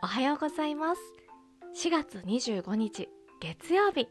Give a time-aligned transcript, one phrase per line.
[0.00, 1.00] おはようございます。
[1.74, 3.08] 4月25日
[3.40, 4.06] 月曜日。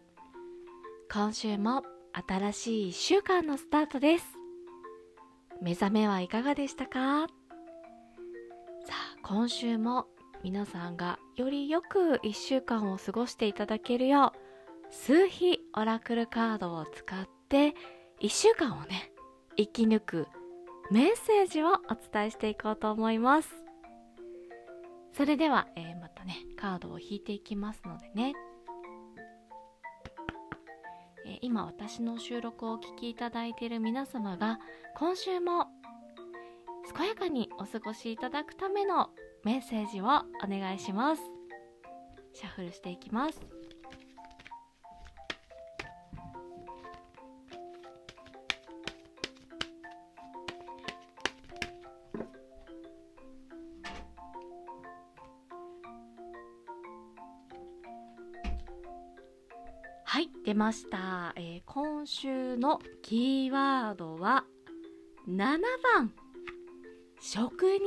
[1.09, 1.81] 今週も
[2.27, 4.25] 新しい1週間のスタートです。
[5.61, 7.27] 目覚めはいかがでしたか？
[8.85, 10.07] さあ今週も
[10.43, 17.75] 皆さんがよりよく1週間を過ごしていただけるよう数比オラクルカードを使って
[18.21, 19.13] 1週間をね
[19.55, 20.27] 生き抜く
[20.91, 23.66] メッセージをお伝えしていこうと思います。
[25.17, 28.35] それでは、えー、またねカードを引いていきますのでね、
[31.25, 34.59] えー、今私の収録をお聴きいただいている皆様が
[34.95, 35.65] 今週も
[36.95, 39.09] 健やかにお過ごしいただくための
[39.43, 40.09] メッセージをお
[40.47, 41.21] 願いします。
[42.33, 43.56] シャッフルしていきます。
[60.47, 64.45] 出ました、えー、今週のキーワードは
[65.27, 65.37] 7
[65.93, 66.13] 番
[67.19, 67.81] 職人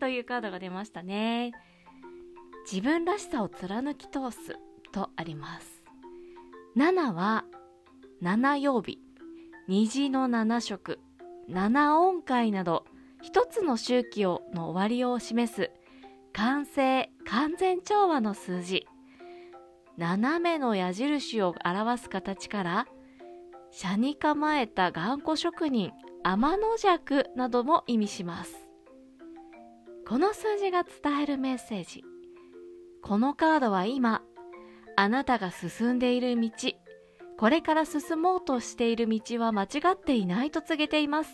[0.00, 1.52] というカードが出ましたね。
[2.64, 4.56] 自分らしさを貫き通す
[4.92, 5.82] とあります。
[6.74, 7.44] 7は
[8.22, 8.98] 7曜日
[9.68, 10.98] 虹の7色
[11.50, 12.86] 7音階など
[13.20, 15.70] 一つの周期をの終わりを示す
[16.32, 18.86] 完成完全調和の数字。
[19.98, 22.86] 斜めの矢印を表す形から
[23.70, 28.54] 車に構えた頑固職人天の弱なども意味します。
[30.08, 32.04] この数字が伝えるメッセージ。
[33.02, 34.22] このカードは今
[34.96, 36.50] あなたが進んでいる道
[37.38, 41.30] これから進もうとしている道は間違っていないと告げています。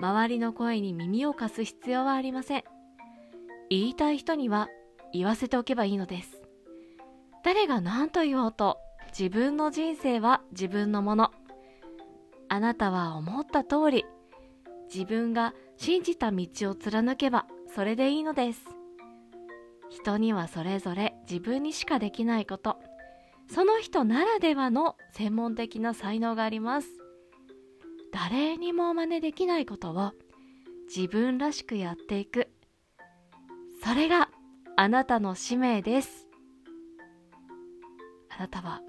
[0.00, 2.64] 周りの声に耳を貸す必要はありません。
[3.70, 4.68] 言いたい人には
[5.12, 6.31] 言わせておけばいいのです。
[7.44, 8.78] 誰が何と言おうと
[9.18, 11.30] 自分の人生は自分のもの。
[12.48, 14.04] あなたは思った通り
[14.92, 18.60] 自分が信じた道を貫けばそれでいいのです。
[19.90, 22.78] 人にはそれぞれ自分にしかできないこと。
[23.50, 26.88] その人ならではの専門的な才能があります。
[28.12, 30.12] 誰にも真似できないことを
[30.94, 32.48] 自分らしくやっていく。
[33.82, 34.28] それが
[34.76, 36.21] あなたの使命です。
[38.42, 38.80] なたは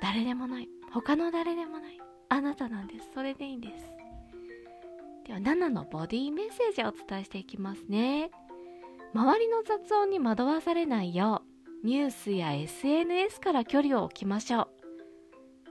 [0.00, 0.68] 誰でもない。
[0.92, 2.00] 他の誰でもない。
[2.28, 3.10] あなたなんです。
[3.14, 3.84] それでいいんです。
[5.26, 8.30] では7のボディメッセージをお伝えしていきますね。
[9.12, 11.42] 周りの雑音に惑わされないよ
[11.82, 14.68] うニュースや SNS から距離を置きましょ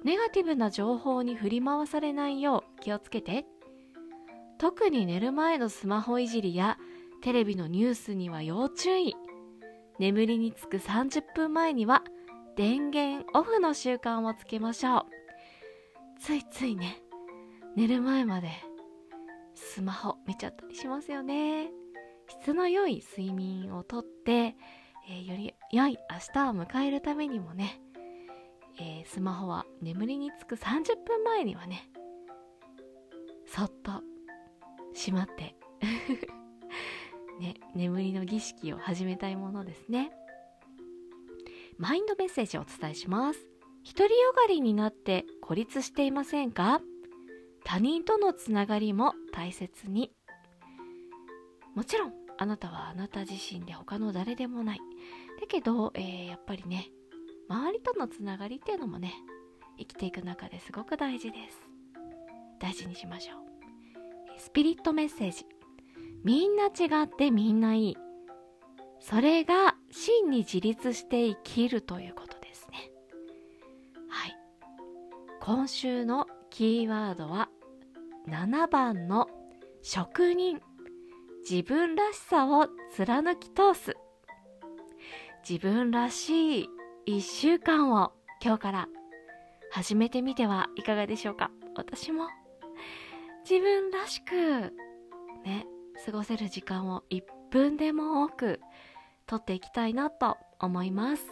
[0.04, 0.06] う。
[0.06, 3.46] ネガティブな情報に振り回されないよう気をつけて。
[4.58, 6.78] 特に寝る前のスマホいじりや
[7.22, 9.16] テレビのニュースには要注意。
[10.02, 12.02] 眠りにつく30分前には
[12.58, 15.06] 電源オフの習慣をつけましょう。
[16.20, 17.04] ついついね
[17.76, 18.50] 寝る前まで
[19.54, 21.70] スマホ見ちゃったりしますよね。
[22.28, 27.80] 質の良い睡眠をとって、えー、より良い明日を迎えるためにもね、
[28.80, 31.92] えー、スマホは眠りにつく30分前にはね
[33.46, 34.02] そっと
[34.96, 35.56] しまって。
[37.42, 40.12] ね、眠りの儀式を始めたいものですね。
[41.78, 43.40] マインドメッセージをお伝えします。
[43.84, 46.82] 独りよがりになって孤立していませんか？
[47.64, 50.12] 他人とのつながりも大切に。
[51.74, 54.80] もちろんあなたはあなた自身で他の誰でもない。
[55.40, 56.90] だけど、えー、やっぱりね
[57.50, 59.14] 周りとのつながりっていうのもね
[59.80, 61.58] 生きていく中ですごく大事です。
[62.60, 64.40] 大事にしましょう。
[64.40, 65.46] スピリットメッセージ。
[66.24, 67.98] みんな違ってみんないい。
[69.00, 72.92] それが真に自立して生きるということですね。
[74.08, 74.36] はい。
[75.42, 77.50] 今週のキーワードは
[78.28, 79.28] 7番の
[79.82, 80.60] 職人。
[81.50, 83.96] 自分らしさを貫き通す。
[85.48, 86.70] 自分らしい
[87.08, 88.12] 1週間を
[88.44, 88.88] 今日から
[89.72, 91.50] 始めてみてはいかがでしょうか。
[91.76, 92.28] 私も。
[93.50, 94.36] 自分らしく
[95.44, 95.66] ね。
[96.06, 98.60] 過ごせる時間を1分でも多く
[99.28, 101.24] 取っていきたいなと思います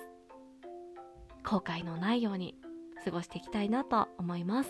[1.43, 2.55] 後悔のないように
[3.03, 4.69] 過ごしていきたいなと思います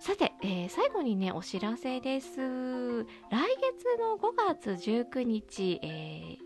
[0.00, 2.28] さて、えー、最後にね、お知らせです。
[2.28, 6.36] 来月の5月19日、えー、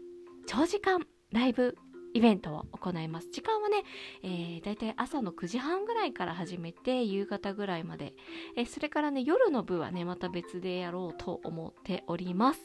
[0.47, 1.75] 長時間ライブ
[2.15, 3.29] イベントを行います。
[3.31, 3.83] 時間はね、
[4.23, 8.15] えー、だいたい朝の9時半ぐらいから始めて夕方ぐらいまで、
[8.57, 12.61] えー、それからね夜の部はねまた別でやろうと思っております、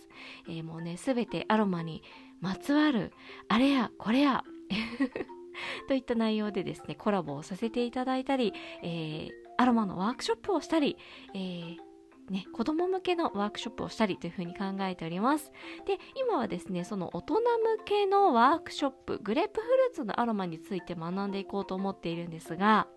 [0.47, 2.03] えー、もうねすべてアロマに
[2.39, 3.11] まつわる
[3.47, 4.43] あれやこれや
[5.87, 8.53] といった内容でですねコラボをさせていただいたり、
[8.83, 10.97] えー、アロマのワークショップをしたり、
[11.33, 11.90] えー
[12.31, 15.51] ね、子供向けのワークショップをしたりというふうに考えております。
[15.85, 17.41] で、今はですね、その大人向
[17.85, 22.87] けのワークショップ、グレープフルーツのアロマについて学んでいこうと思っているんですが、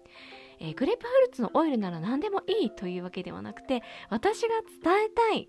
[0.61, 4.49] えー、グレープフルーツのオイルなら何でもいいというわけではなくて、私が
[4.83, 5.49] 伝えたい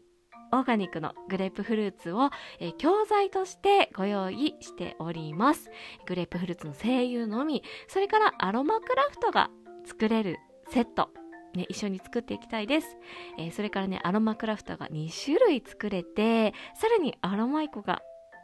[0.52, 2.30] オーガニックのグレープフルーツを、
[2.60, 5.70] えー、教材としてご用意しております。
[6.08, 9.52] グレープフルーツの精油のみ、それからアロマクラフトが
[9.86, 10.38] 作れる
[10.70, 11.10] セット、
[11.58, 12.98] ね、一緒に作っていきたいです。
[13.38, 18.02] えー、それからね、アロマクラフトが2種類作れて、さらにアロマイコが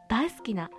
[0.09, 0.69] 大好きな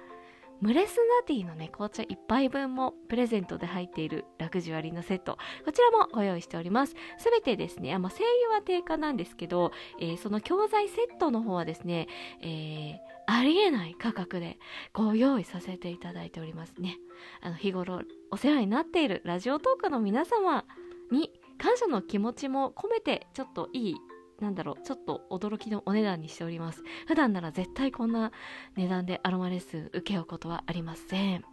[0.63, 5.37] ムレスナティのね、紅茶1杯分もプレゼントで入っているラグジュアリーなセット。
[5.65, 6.95] こちらもご用意しております。
[7.19, 12.07] すべてですね、あまあ、声優は定価なんですけど、えー、その教材セットの方はですね、
[12.43, 12.97] えー、
[13.27, 14.61] ありえない価格で
[14.93, 16.97] ご用意させていただいておりますね。
[17.41, 20.65] あの、日頃お世話になっているラジオトークの皆様
[21.11, 21.33] に
[21.63, 23.95] 感謝の気持ちも込めてちょっといい
[24.41, 26.83] なんだろう、ちょっと驚きのお値段にしております。
[27.07, 28.33] 普段なら絶対こんな
[28.77, 31.45] 値段でアロマレッスン受けようことはありません。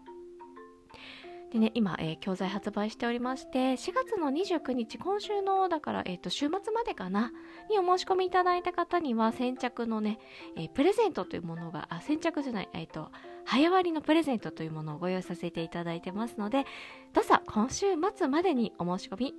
[1.51, 7.31] でね、今、えー、教材発売しておりまして、4月の29日、今週の、だから、えっ、ー、と、週末までかな、
[7.71, 10.19] にお申し込みいただいた方には、先着のね、
[10.55, 13.09] えー、プレゼントというものが、あ、先着じゃない、えっ、と、
[13.45, 16.65] 早割りのプレゼントというものをご用意させていただいてますので、
[17.13, 19.33] どうぞ、今週末までにお申し込み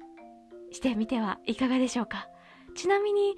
[0.70, 2.28] してみてはいかがでしょうか。
[2.74, 3.34] ちなみに、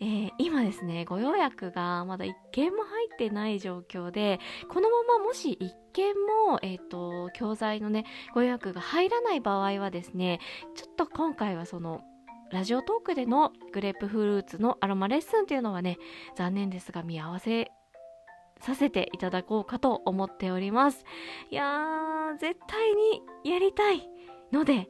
[0.00, 6.14] えー、今ですね、ご予約がまだ1件も入ってない状況で、このままもし1件
[6.48, 10.40] も、え、ー、と、教材のね、ご予約が入らない場合はですね、
[10.74, 12.00] ちょっと今回はその、
[12.50, 15.98] ラジオトークでのグレープフルーツのアロマレッスンっていうのはね、
[16.34, 17.70] 残念ですが見合わせ
[18.60, 21.04] させていただこうかと思っております。
[21.50, 24.08] いやー、絶対にやりたい
[24.52, 24.88] ので、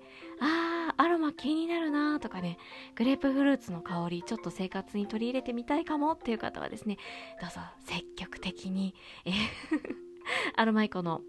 [1.00, 2.58] アロマ気になるなとかね、
[2.94, 6.98] グレープフルーツの香り、ちょっと生活に取り入れてみたいかもっていう方はですね、
[7.40, 8.94] どうぞ積極的に、
[10.56, 11.22] アロマイコの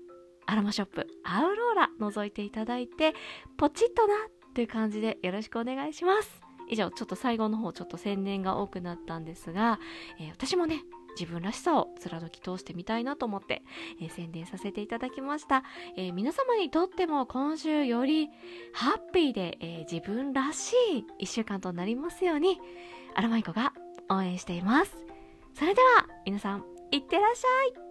[0.46, 3.14] アロマショップ、アウローラ覗いていただいて、
[3.56, 4.14] ポチッとな
[4.50, 6.42] っていう感じでよろしくお願いします。
[6.68, 9.80] 以上、ちょっと最後の方、ちょっと宣伝が多くなったんですが、
[10.20, 10.84] えー、私もね、
[11.20, 13.64] 自分らしさを貫き通してみたいなと思って、
[14.02, 15.64] えー、宣伝させていただきました、
[15.98, 18.30] えー、皆様にとっても今週より
[18.74, 20.74] ハッピーで、えー、自分らし
[21.20, 22.60] い1週間となりますように
[23.16, 23.74] アラマイコが
[24.10, 24.98] 応援しています。
[25.54, 27.91] それでは皆さんいってらっしゃい。